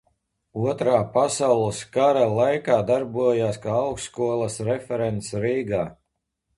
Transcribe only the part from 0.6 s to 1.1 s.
Otrā